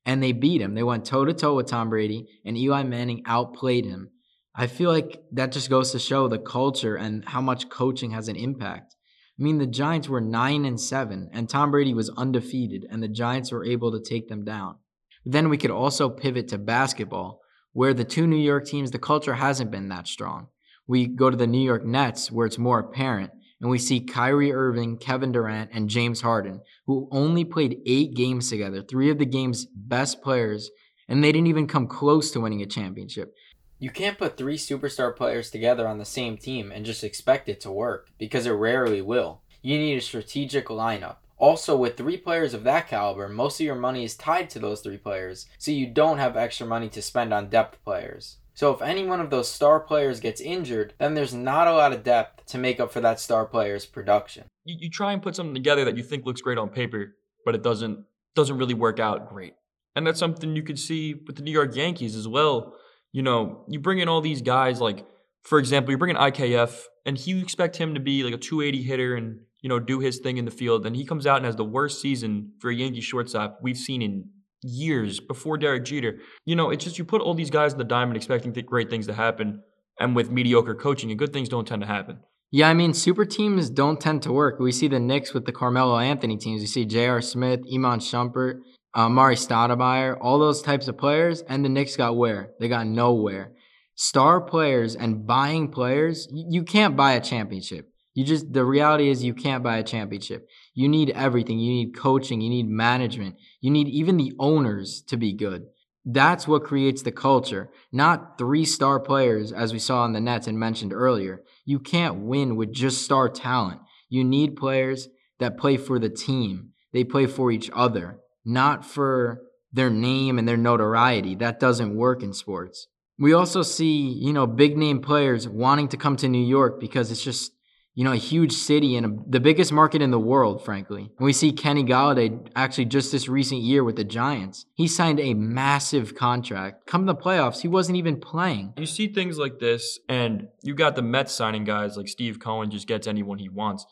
and 0.05 0.21
they 0.21 0.31
beat 0.31 0.61
him. 0.61 0.75
They 0.75 0.83
went 0.83 1.05
toe 1.05 1.25
to 1.25 1.33
toe 1.33 1.55
with 1.55 1.67
Tom 1.67 1.89
Brady, 1.89 2.27
and 2.45 2.57
Eli 2.57 2.83
Manning 2.83 3.23
outplayed 3.25 3.85
him. 3.85 4.11
I 4.53 4.67
feel 4.67 4.91
like 4.91 5.21
that 5.31 5.51
just 5.51 5.69
goes 5.69 5.91
to 5.91 5.99
show 5.99 6.27
the 6.27 6.39
culture 6.39 6.95
and 6.95 7.25
how 7.25 7.41
much 7.41 7.69
coaching 7.69 8.11
has 8.11 8.27
an 8.27 8.35
impact. 8.35 8.95
I 9.37 9.43
mean, 9.43 9.57
the 9.57 9.67
Giants 9.67 10.07
were 10.07 10.21
9 10.21 10.63
and 10.63 10.79
7, 10.79 11.29
and 11.33 11.49
Tom 11.49 11.71
Brady 11.71 11.93
was 11.93 12.09
undefeated, 12.11 12.85
and 12.89 13.03
the 13.03 13.09
Giants 13.09 13.51
were 13.51 13.65
able 13.65 13.91
to 13.91 13.99
take 13.99 14.29
them 14.29 14.45
down. 14.45 14.77
Then 15.25 15.49
we 15.49 15.57
could 15.57 15.71
also 15.71 16.07
pivot 16.07 16.47
to 16.49 16.57
basketball, 16.57 17.41
where 17.73 17.93
the 17.93 18.05
two 18.05 18.27
New 18.27 18.37
York 18.37 18.65
teams, 18.65 18.91
the 18.91 18.99
culture 18.99 19.33
hasn't 19.33 19.71
been 19.71 19.89
that 19.89 20.07
strong. 20.07 20.47
We 20.87 21.07
go 21.07 21.29
to 21.29 21.35
the 21.35 21.47
New 21.47 21.65
York 21.65 21.83
Nets, 21.83 22.31
where 22.31 22.45
it's 22.45 22.57
more 22.57 22.79
apparent 22.79 23.31
and 23.65 23.71
we 23.71 23.79
see 23.79 23.99
Kyrie 23.99 24.53
Irving, 24.53 24.95
Kevin 24.95 25.31
Durant, 25.31 25.71
and 25.73 25.89
James 25.89 26.21
Harden, 26.21 26.61
who 26.85 27.07
only 27.09 27.43
played 27.43 27.81
eight 27.87 28.13
games 28.13 28.47
together, 28.47 28.83
three 28.83 29.09
of 29.09 29.17
the 29.17 29.25
game's 29.25 29.65
best 29.65 30.21
players, 30.21 30.69
and 31.07 31.23
they 31.23 31.31
didn't 31.31 31.47
even 31.47 31.65
come 31.65 31.87
close 31.87 32.29
to 32.29 32.39
winning 32.39 32.61
a 32.61 32.67
championship. 32.67 33.33
You 33.79 33.89
can't 33.89 34.19
put 34.19 34.37
three 34.37 34.59
superstar 34.59 35.15
players 35.15 35.49
together 35.49 35.87
on 35.87 35.97
the 35.97 36.05
same 36.05 36.37
team 36.37 36.71
and 36.71 36.85
just 36.85 37.03
expect 37.03 37.49
it 37.49 37.59
to 37.61 37.71
work, 37.71 38.11
because 38.19 38.45
it 38.45 38.51
rarely 38.51 39.01
will. 39.01 39.41
You 39.63 39.79
need 39.79 39.97
a 39.97 40.01
strategic 40.01 40.67
lineup. 40.67 41.15
Also, 41.39 41.75
with 41.75 41.97
three 41.97 42.17
players 42.17 42.53
of 42.53 42.63
that 42.65 42.87
caliber, 42.87 43.27
most 43.27 43.59
of 43.59 43.65
your 43.65 43.73
money 43.73 44.03
is 44.03 44.15
tied 44.15 44.51
to 44.51 44.59
those 44.59 44.81
three 44.81 44.97
players, 44.97 45.47
so 45.57 45.71
you 45.71 45.87
don't 45.87 46.19
have 46.19 46.37
extra 46.37 46.67
money 46.67 46.87
to 46.89 47.01
spend 47.01 47.33
on 47.33 47.49
depth 47.49 47.83
players. 47.83 48.37
So 48.55 48.73
if 48.73 48.81
any 48.81 49.05
one 49.05 49.19
of 49.19 49.29
those 49.29 49.51
star 49.51 49.81
players 49.81 50.21
gets 50.21 50.39
injured, 50.39 50.93
then 50.97 51.13
there's 51.13 51.33
not 51.33 51.67
a 51.67 51.73
lot 51.73 51.91
of 51.91 52.03
depth 52.03 52.45
to 52.47 52.57
make 52.57 52.79
up 52.79 52.91
for 52.91 53.01
that 53.01 53.19
star 53.19 53.45
player's 53.45 53.85
production. 53.85 54.45
You, 54.63 54.77
you 54.79 54.89
try 54.89 55.11
and 55.11 55.21
put 55.21 55.35
something 55.35 55.53
together 55.53 55.83
that 55.85 55.97
you 55.97 56.03
think 56.03 56.25
looks 56.25 56.41
great 56.41 56.57
on 56.57 56.69
paper, 56.69 57.15
but 57.45 57.53
it 57.53 57.61
doesn't 57.61 58.05
doesn't 58.33 58.57
really 58.57 58.73
work 58.73 58.99
out 58.99 59.29
great. 59.29 59.53
And 59.95 60.07
that's 60.07 60.19
something 60.19 60.55
you 60.55 60.63
could 60.63 60.79
see 60.79 61.15
with 61.27 61.35
the 61.35 61.41
New 61.41 61.51
York 61.51 61.75
Yankees 61.75 62.15
as 62.15 62.27
well. 62.27 62.75
You 63.11 63.23
know, 63.23 63.65
you 63.69 63.79
bring 63.79 63.99
in 63.99 64.09
all 64.09 64.21
these 64.21 64.41
guys 64.41 64.81
like, 64.81 65.05
for 65.43 65.59
example, 65.59 65.91
you 65.91 65.97
bring 65.97 66.15
in 66.15 66.21
IKF, 66.21 66.83
and 67.05 67.27
you 67.27 67.39
expect 67.39 67.77
him 67.77 67.93
to 67.93 67.99
be 67.99 68.23
like 68.23 68.33
a 68.33 68.37
280 68.37 68.83
hitter 68.83 69.15
and 69.15 69.39
you 69.61 69.69
know 69.69 69.79
do 69.79 69.99
his 69.99 70.19
thing 70.19 70.37
in 70.37 70.45
the 70.45 70.51
field, 70.51 70.85
and 70.85 70.95
he 70.95 71.05
comes 71.05 71.27
out 71.27 71.37
and 71.37 71.45
has 71.45 71.57
the 71.57 71.65
worst 71.65 71.99
season 71.99 72.53
for 72.59 72.69
a 72.69 72.75
Yankee 72.75 73.01
shortstop 73.01 73.59
we've 73.61 73.77
seen 73.77 74.01
in 74.01 74.29
years 74.65 75.19
before 75.19 75.57
Derek 75.57 75.85
Jeter. 75.85 76.19
You 76.45 76.55
know, 76.55 76.69
it's 76.69 76.83
just 76.83 76.97
you 76.97 77.05
put 77.05 77.21
all 77.21 77.33
these 77.33 77.49
guys 77.49 77.73
in 77.73 77.77
the 77.77 77.83
diamond 77.83 78.17
expecting 78.17 78.53
th- 78.53 78.65
great 78.65 78.89
things 78.89 79.07
to 79.07 79.13
happen, 79.13 79.61
and 79.99 80.15
with 80.15 80.31
mediocre 80.31 80.75
coaching, 80.75 81.09
and 81.09 81.19
good 81.19 81.31
things 81.31 81.49
don't 81.49 81.67
tend 81.67 81.81
to 81.81 81.87
happen. 81.87 82.19
Yeah, 82.51 82.69
I 82.69 82.73
mean, 82.73 82.93
super 82.93 83.25
teams 83.25 83.69
don't 83.69 83.99
tend 83.99 84.21
to 84.23 84.31
work. 84.31 84.59
We 84.59 84.71
see 84.71 84.87
the 84.87 84.99
Knicks 84.99 85.33
with 85.33 85.45
the 85.45 85.51
Carmelo 85.51 85.97
Anthony 85.97 86.37
teams. 86.37 86.61
You 86.61 86.67
see 86.67 86.85
J.R. 86.85 87.21
Smith, 87.21 87.61
Iman 87.73 87.99
Shumpert, 87.99 88.59
uh, 88.93 89.07
Amar'e 89.07 89.35
Stoudemire, 89.35 90.17
all 90.21 90.39
those 90.39 90.61
types 90.61 90.87
of 90.87 90.97
players, 90.97 91.41
and 91.41 91.65
the 91.65 91.69
Knicks 91.69 91.95
got 91.95 92.15
where? 92.15 92.51
They 92.59 92.67
got 92.67 92.87
nowhere. 92.87 93.51
Star 93.95 94.41
players 94.41 94.95
and 94.95 95.25
buying 95.25 95.69
players, 95.69 96.27
you 96.31 96.63
can't 96.63 96.95
buy 96.95 97.13
a 97.13 97.21
championship. 97.21 97.89
You 98.15 98.23
just 98.25 98.51
the 98.53 98.65
reality 98.65 99.09
is 99.09 99.23
you 99.23 99.35
can't 99.35 99.63
buy 99.63 99.77
a 99.77 99.83
championship. 99.83 100.47
You 100.73 100.89
need 100.89 101.11
everything. 101.11 101.59
You 101.59 101.71
need 101.71 101.95
coaching, 101.95 102.41
you 102.41 102.49
need 102.49 102.67
management. 102.67 103.35
You 103.61 103.69
need 103.69 103.87
even 103.89 104.17
the 104.17 104.33
owners 104.39 105.03
to 105.09 105.17
be 105.17 105.33
good. 105.33 105.65
That's 106.03 106.47
what 106.47 106.63
creates 106.63 107.01
the 107.03 107.11
culture, 107.11 107.71
not 107.91 108.37
three 108.37 108.65
star 108.65 108.99
players 108.99 109.51
as 109.51 109.73
we 109.73 109.79
saw 109.79 110.05
in 110.05 110.13
the 110.13 110.21
Nets 110.21 110.47
and 110.47 110.57
mentioned 110.59 110.93
earlier. 110.93 111.43
You 111.65 111.79
can't 111.79 112.21
win 112.21 112.55
with 112.55 112.71
just 112.73 113.03
star 113.03 113.29
talent. 113.29 113.81
You 114.09 114.23
need 114.23 114.55
players 114.55 115.09
that 115.39 115.57
play 115.57 115.77
for 115.77 115.99
the 115.99 116.09
team. 116.09 116.71
They 116.93 117.03
play 117.03 117.25
for 117.27 117.51
each 117.51 117.69
other. 117.73 118.19
not 118.45 118.85
for 118.85 119.41
their 119.73 119.89
name 119.89 120.37
and 120.39 120.47
their 120.47 120.57
notoriety. 120.57 121.35
That 121.35 121.59
doesn't 121.59 121.95
work 121.95 122.23
in 122.23 122.31
sports. 122.33 122.87
We 123.17 123.33
also 123.33 123.63
see, 123.63 124.07
you 124.07 124.31
know, 124.31 124.45
big 124.45 124.77
name 124.77 125.01
players 125.01 125.47
wanting 125.47 125.87
to 125.89 125.97
come 125.97 126.15
to 126.17 126.27
New 126.29 126.45
York 126.45 126.79
because 126.79 127.11
it's 127.11 127.23
just, 127.23 127.51
you 127.95 128.03
know, 128.03 128.11
a 128.11 128.17
huge 128.17 128.51
city 128.51 128.97
and 128.97 129.05
a, 129.05 129.09
the 129.27 129.39
biggest 129.39 129.71
market 129.71 130.01
in 130.01 130.11
the 130.11 130.19
world, 130.19 130.63
frankly. 130.63 131.09
And 131.17 131.25
we 131.25 131.31
see 131.31 131.53
Kenny 131.53 131.83
Golladay 131.83 132.47
actually 132.53 132.85
just 132.85 133.11
this 133.13 133.29
recent 133.29 133.61
year 133.61 133.85
with 133.85 133.95
the 133.95 134.03
Giants. 134.03 134.65
He 134.73 134.87
signed 134.87 135.19
a 135.21 135.33
massive 135.33 136.13
contract. 136.13 136.85
Come 136.87 137.05
the 137.05 137.15
playoffs, 137.15 137.61
he 137.61 137.69
wasn't 137.69 137.97
even 137.97 138.19
playing. 138.19 138.73
You 138.77 138.85
see 138.85 139.07
things 139.07 139.37
like 139.37 139.59
this, 139.59 139.97
and 140.09 140.49
you 140.61 140.75
got 140.75 140.97
the 140.97 141.01
Mets 141.01 141.33
signing 141.33 141.63
guys 141.63 141.95
like 141.95 142.09
Steve 142.09 142.39
Cohen 142.39 142.69
just 142.69 142.85
gets 142.85 143.07
anyone 143.07 143.39
he 143.39 143.49
wants. 143.49 143.85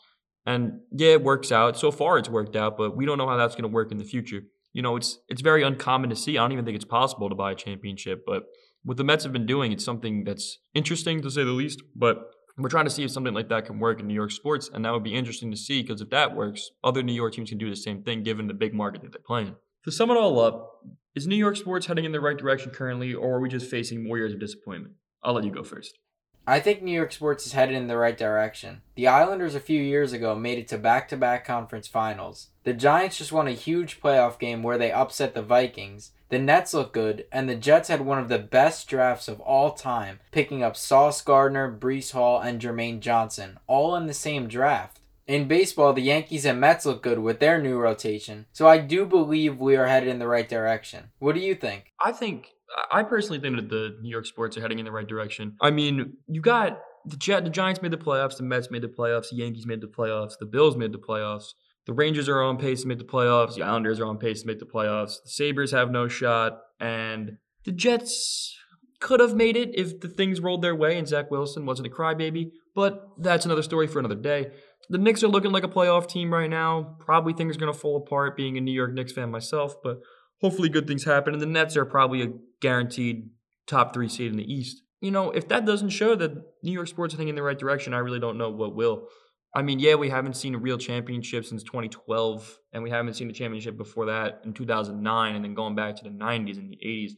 And 0.46 0.80
yeah, 0.92 1.12
it 1.12 1.22
works 1.22 1.50
out. 1.50 1.78
So 1.78 1.90
far, 1.90 2.18
it's 2.18 2.28
worked 2.28 2.54
out, 2.54 2.76
but 2.76 2.94
we 2.94 3.06
don't 3.06 3.16
know 3.16 3.26
how 3.26 3.38
that's 3.38 3.54
going 3.54 3.62
to 3.62 3.74
work 3.74 3.90
in 3.90 3.96
the 3.96 4.04
future. 4.04 4.42
You 4.74 4.82
know, 4.82 4.96
it's 4.96 5.18
it's 5.28 5.40
very 5.40 5.62
uncommon 5.62 6.10
to 6.10 6.16
see. 6.16 6.36
I 6.36 6.42
don't 6.42 6.52
even 6.52 6.66
think 6.66 6.76
it's 6.76 6.84
possible 6.84 7.30
to 7.30 7.34
buy 7.34 7.52
a 7.52 7.54
championship, 7.54 8.24
but 8.26 8.42
what 8.82 8.98
the 8.98 9.04
Mets 9.04 9.24
have 9.24 9.32
been 9.32 9.46
doing, 9.46 9.72
it's 9.72 9.84
something 9.84 10.24
that's 10.24 10.58
interesting 10.74 11.22
to 11.22 11.30
say 11.30 11.42
the 11.42 11.52
least. 11.52 11.82
But 11.96 12.18
we're 12.62 12.68
trying 12.68 12.84
to 12.84 12.90
see 12.90 13.02
if 13.02 13.10
something 13.10 13.34
like 13.34 13.48
that 13.48 13.66
can 13.66 13.80
work 13.80 13.98
in 13.98 14.06
New 14.06 14.14
York 14.14 14.30
sports, 14.30 14.70
and 14.72 14.84
that 14.84 14.92
would 14.92 15.02
be 15.02 15.14
interesting 15.14 15.50
to 15.50 15.56
see 15.56 15.82
because 15.82 16.00
if 16.00 16.10
that 16.10 16.36
works, 16.36 16.70
other 16.84 17.02
New 17.02 17.12
York 17.12 17.34
teams 17.34 17.48
can 17.48 17.58
do 17.58 17.68
the 17.68 17.76
same 17.76 18.02
thing 18.02 18.22
given 18.22 18.46
the 18.46 18.54
big 18.54 18.74
market 18.74 19.02
that 19.02 19.12
they're 19.12 19.20
playing. 19.20 19.56
To 19.84 19.90
sum 19.90 20.10
it 20.10 20.16
all 20.16 20.38
up, 20.40 20.80
is 21.14 21.26
New 21.26 21.36
York 21.36 21.56
sports 21.56 21.86
heading 21.86 22.04
in 22.04 22.12
the 22.12 22.20
right 22.20 22.38
direction 22.38 22.70
currently, 22.70 23.12
or 23.12 23.36
are 23.36 23.40
we 23.40 23.48
just 23.48 23.70
facing 23.70 24.06
more 24.06 24.18
years 24.18 24.32
of 24.32 24.40
disappointment? 24.40 24.94
I'll 25.22 25.34
let 25.34 25.44
you 25.44 25.50
go 25.50 25.64
first. 25.64 25.98
I 26.46 26.60
think 26.60 26.82
New 26.82 26.92
York 26.92 27.10
sports 27.12 27.46
is 27.46 27.54
headed 27.54 27.74
in 27.74 27.86
the 27.86 27.96
right 27.96 28.16
direction. 28.16 28.82
The 28.96 29.08
Islanders 29.08 29.54
a 29.54 29.60
few 29.60 29.80
years 29.80 30.12
ago 30.12 30.34
made 30.34 30.58
it 30.58 30.68
to 30.68 30.78
back 30.78 31.08
to 31.08 31.16
back 31.16 31.46
conference 31.46 31.88
finals. 31.88 32.48
The 32.64 32.74
Giants 32.74 33.16
just 33.16 33.32
won 33.32 33.48
a 33.48 33.52
huge 33.52 33.98
playoff 33.98 34.38
game 34.38 34.62
where 34.62 34.76
they 34.76 34.92
upset 34.92 35.32
the 35.32 35.40
Vikings. 35.40 36.12
The 36.28 36.38
Nets 36.38 36.74
look 36.74 36.92
good, 36.92 37.24
and 37.32 37.48
the 37.48 37.54
Jets 37.54 37.88
had 37.88 38.02
one 38.02 38.18
of 38.18 38.28
the 38.28 38.38
best 38.38 38.88
drafts 38.88 39.26
of 39.26 39.40
all 39.40 39.72
time, 39.72 40.20
picking 40.32 40.62
up 40.62 40.76
Sauce 40.76 41.22
Gardner, 41.22 41.74
Breece 41.74 42.12
Hall, 42.12 42.40
and 42.40 42.60
Jermaine 42.60 43.00
Johnson, 43.00 43.58
all 43.66 43.96
in 43.96 44.06
the 44.06 44.14
same 44.14 44.46
draft. 44.46 45.00
In 45.26 45.48
baseball, 45.48 45.94
the 45.94 46.02
Yankees 46.02 46.44
and 46.44 46.60
Mets 46.60 46.84
look 46.84 47.02
good 47.02 47.20
with 47.20 47.40
their 47.40 47.58
new 47.58 47.78
rotation, 47.78 48.44
so 48.52 48.68
I 48.68 48.76
do 48.76 49.06
believe 49.06 49.58
we 49.58 49.76
are 49.76 49.86
headed 49.86 50.10
in 50.10 50.18
the 50.18 50.28
right 50.28 50.48
direction. 50.48 51.10
What 51.18 51.34
do 51.34 51.40
you 51.40 51.54
think? 51.54 51.92
I 51.98 52.12
think 52.12 52.52
I 52.90 53.02
personally 53.02 53.40
think 53.40 53.56
that 53.56 53.68
the 53.68 53.96
New 54.00 54.10
York 54.10 54.26
sports 54.26 54.56
are 54.56 54.60
heading 54.60 54.78
in 54.78 54.84
the 54.84 54.92
right 54.92 55.06
direction. 55.06 55.56
I 55.60 55.70
mean, 55.70 56.14
you 56.26 56.40
got 56.40 56.80
the 57.06 57.16
Jet, 57.16 57.44
the 57.44 57.50
Giants 57.50 57.82
made 57.82 57.92
the 57.92 57.98
playoffs, 57.98 58.36
the 58.36 58.42
Mets 58.42 58.70
made 58.70 58.82
the 58.82 58.88
playoffs, 58.88 59.30
the 59.30 59.36
Yankees 59.36 59.66
made 59.66 59.80
the 59.80 59.86
playoffs, 59.86 60.38
the 60.38 60.46
Bills 60.46 60.76
made 60.76 60.92
the 60.92 60.98
playoffs. 60.98 61.52
The 61.86 61.92
Rangers 61.92 62.28
are 62.30 62.40
on 62.40 62.56
pace 62.56 62.82
to 62.82 62.88
make 62.88 62.98
the 62.98 63.04
playoffs. 63.04 63.56
The 63.56 63.62
Islanders 63.62 64.00
are 64.00 64.06
on 64.06 64.16
pace 64.16 64.40
to 64.40 64.46
make 64.46 64.58
the 64.58 64.64
playoffs. 64.64 65.22
The 65.22 65.28
Sabres 65.28 65.72
have 65.72 65.90
no 65.90 66.08
shot. 66.08 66.60
And 66.80 67.36
the 67.64 67.72
Jets 67.72 68.56
could 69.00 69.20
have 69.20 69.34
made 69.34 69.56
it 69.56 69.70
if 69.74 70.00
the 70.00 70.08
things 70.08 70.40
rolled 70.40 70.62
their 70.62 70.74
way 70.74 70.96
and 70.96 71.06
Zach 71.06 71.30
Wilson 71.30 71.66
wasn't 71.66 71.88
a 71.88 71.90
crybaby. 71.90 72.52
But 72.74 73.06
that's 73.18 73.44
another 73.44 73.62
story 73.62 73.86
for 73.86 73.98
another 73.98 74.14
day. 74.14 74.52
The 74.88 74.98
Knicks 74.98 75.22
are 75.22 75.28
looking 75.28 75.52
like 75.52 75.64
a 75.64 75.68
playoff 75.68 76.08
team 76.08 76.32
right 76.32 76.48
now. 76.48 76.96
Probably 77.00 77.34
things 77.34 77.56
are 77.56 77.60
going 77.60 77.72
to 77.72 77.78
fall 77.78 77.98
apart 77.98 78.36
being 78.36 78.56
a 78.56 78.60
New 78.60 78.72
York 78.72 78.92
Knicks 78.92 79.12
fan 79.12 79.30
myself, 79.30 79.76
but 79.82 80.00
hopefully 80.44 80.68
good 80.68 80.86
things 80.86 81.04
happen. 81.04 81.32
And 81.32 81.40
the 81.40 81.46
Nets 81.46 81.74
are 81.74 81.86
probably 81.86 82.20
a 82.20 82.28
guaranteed 82.60 83.30
top 83.66 83.94
three 83.94 84.10
seed 84.10 84.30
in 84.30 84.36
the 84.36 84.52
East. 84.52 84.82
You 85.00 85.10
know, 85.10 85.30
if 85.30 85.48
that 85.48 85.64
doesn't 85.64 85.88
show 85.88 86.14
that 86.16 86.32
New 86.62 86.70
York 86.72 86.86
sports 86.86 87.14
are 87.14 87.16
heading 87.16 87.30
in 87.30 87.34
the 87.34 87.42
right 87.42 87.58
direction, 87.58 87.94
I 87.94 87.98
really 88.00 88.20
don't 88.20 88.36
know 88.36 88.50
what 88.50 88.74
will. 88.74 89.08
I 89.54 89.62
mean, 89.62 89.78
yeah, 89.78 89.94
we 89.94 90.10
haven't 90.10 90.36
seen 90.36 90.54
a 90.54 90.58
real 90.58 90.76
championship 90.76 91.46
since 91.46 91.62
2012, 91.62 92.58
and 92.74 92.82
we 92.82 92.90
haven't 92.90 93.14
seen 93.14 93.30
a 93.30 93.32
championship 93.32 93.78
before 93.78 94.04
that 94.06 94.42
in 94.44 94.52
2009, 94.52 95.34
and 95.34 95.42
then 95.42 95.54
going 95.54 95.74
back 95.74 95.96
to 95.96 96.04
the 96.04 96.10
90s 96.10 96.58
and 96.58 96.70
the 96.70 96.78
80s. 96.84 97.12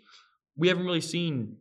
We 0.56 0.68
haven't 0.68 0.84
really 0.84 1.00
seen 1.00 1.56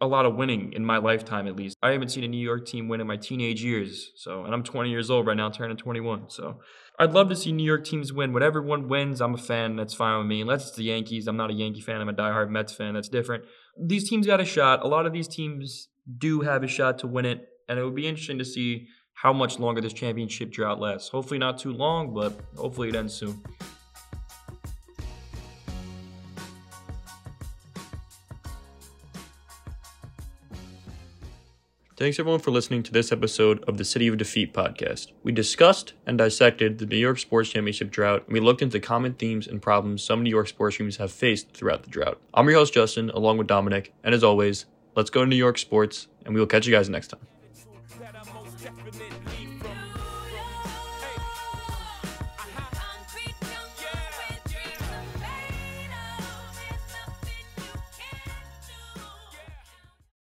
a 0.00 0.06
lot 0.06 0.26
of 0.26 0.36
winning 0.36 0.72
in 0.74 0.84
my 0.84 0.98
lifetime, 0.98 1.46
at 1.46 1.56
least. 1.56 1.76
I 1.82 1.90
haven't 1.90 2.10
seen 2.10 2.24
a 2.24 2.28
New 2.28 2.36
York 2.40 2.66
team 2.66 2.88
win 2.88 3.00
in 3.00 3.06
my 3.06 3.16
teenage 3.16 3.64
years. 3.64 4.12
So, 4.16 4.44
and 4.44 4.52
I'm 4.52 4.62
20 4.62 4.90
years 4.90 5.10
old 5.10 5.26
right 5.26 5.36
now, 5.36 5.48
turning 5.50 5.76
21. 5.76 6.28
So, 6.28 6.60
I'd 6.98 7.12
love 7.12 7.28
to 7.28 7.36
see 7.36 7.52
New 7.52 7.64
York 7.64 7.84
teams 7.84 8.12
win. 8.12 8.32
Whatever 8.32 8.62
one 8.62 8.88
wins, 8.88 9.20
I'm 9.20 9.34
a 9.34 9.38
fan. 9.38 9.76
That's 9.76 9.94
fine 9.94 10.18
with 10.18 10.26
me. 10.26 10.40
Unless 10.40 10.68
it's 10.68 10.76
the 10.76 10.84
Yankees, 10.84 11.26
I'm 11.26 11.36
not 11.36 11.50
a 11.50 11.54
Yankee 11.54 11.80
fan. 11.80 12.00
I'm 12.00 12.08
a 12.08 12.14
diehard 12.14 12.50
Mets 12.50 12.72
fan. 12.74 12.94
That's 12.94 13.08
different. 13.08 13.44
These 13.78 14.08
teams 14.08 14.26
got 14.26 14.40
a 14.40 14.44
shot. 14.44 14.82
A 14.82 14.88
lot 14.88 15.06
of 15.06 15.12
these 15.12 15.28
teams 15.28 15.88
do 16.18 16.40
have 16.40 16.62
a 16.62 16.68
shot 16.68 16.98
to 17.00 17.06
win 17.06 17.26
it, 17.26 17.48
and 17.68 17.78
it 17.78 17.84
would 17.84 17.94
be 17.94 18.06
interesting 18.06 18.38
to 18.38 18.44
see 18.44 18.88
how 19.14 19.32
much 19.32 19.58
longer 19.58 19.80
this 19.80 19.92
championship 19.92 20.50
drought 20.50 20.78
lasts. 20.78 21.08
Hopefully, 21.08 21.38
not 21.38 21.58
too 21.58 21.72
long, 21.72 22.14
but 22.14 22.38
hopefully, 22.56 22.88
it 22.88 22.94
ends 22.94 23.14
soon. 23.14 23.42
Thanks 31.96 32.18
everyone 32.18 32.40
for 32.40 32.50
listening 32.50 32.82
to 32.82 32.92
this 32.92 33.10
episode 33.10 33.64
of 33.66 33.78
the 33.78 33.84
City 33.84 34.06
of 34.06 34.18
Defeat 34.18 34.52
podcast. 34.52 35.12
We 35.22 35.32
discussed 35.32 35.94
and 36.04 36.18
dissected 36.18 36.76
the 36.76 36.84
New 36.84 36.98
York 36.98 37.18
Sports 37.18 37.48
Championship 37.48 37.90
drought, 37.90 38.24
and 38.26 38.34
we 38.34 38.40
looked 38.40 38.60
into 38.60 38.78
common 38.80 39.14
themes 39.14 39.46
and 39.46 39.62
problems 39.62 40.02
some 40.02 40.22
New 40.22 40.28
York 40.28 40.46
sports 40.46 40.76
teams 40.76 40.98
have 40.98 41.10
faced 41.10 41.52
throughout 41.52 41.84
the 41.84 41.88
drought. 41.88 42.20
I'm 42.34 42.46
your 42.50 42.58
host, 42.58 42.74
Justin, 42.74 43.08
along 43.08 43.38
with 43.38 43.46
Domenick, 43.46 43.92
and 44.04 44.14
as 44.14 44.22
always, 44.22 44.66
let's 44.94 45.08
go 45.08 45.22
to 45.22 45.26
New 45.26 45.36
York 45.36 45.56
sports, 45.56 46.08
and 46.26 46.34
we 46.34 46.40
will 46.40 46.46
catch 46.46 46.66
you 46.66 46.72
guys 46.74 46.90
next 46.90 47.08
time. 47.08 47.26